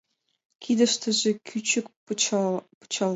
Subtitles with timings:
[0.63, 2.51] Кидыштыже кӱчык пычал.